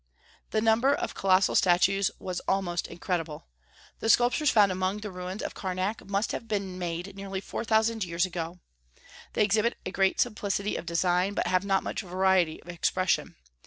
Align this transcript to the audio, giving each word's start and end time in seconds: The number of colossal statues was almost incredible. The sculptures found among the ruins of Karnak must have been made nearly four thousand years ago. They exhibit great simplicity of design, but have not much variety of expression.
The 0.49 0.61
number 0.61 0.95
of 0.95 1.13
colossal 1.13 1.53
statues 1.53 2.09
was 2.17 2.39
almost 2.47 2.87
incredible. 2.87 3.45
The 3.99 4.09
sculptures 4.09 4.49
found 4.49 4.71
among 4.71 5.01
the 5.01 5.11
ruins 5.11 5.43
of 5.43 5.53
Karnak 5.53 6.07
must 6.09 6.31
have 6.31 6.47
been 6.47 6.79
made 6.79 7.15
nearly 7.15 7.39
four 7.39 7.63
thousand 7.63 8.03
years 8.03 8.25
ago. 8.25 8.57
They 9.33 9.43
exhibit 9.43 9.77
great 9.93 10.19
simplicity 10.19 10.75
of 10.75 10.87
design, 10.87 11.35
but 11.35 11.45
have 11.45 11.63
not 11.65 11.83
much 11.83 12.01
variety 12.01 12.59
of 12.63 12.67
expression. 12.69 13.35